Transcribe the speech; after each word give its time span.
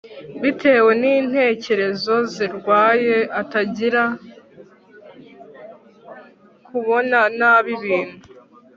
bitewe 0.41 0.91
n'intekerezo 1.01 2.13
zirwaye 2.33 3.17
atangira 3.41 4.03
kubona 6.67 7.19
nabi 7.39 7.71
ibintu 7.79 8.19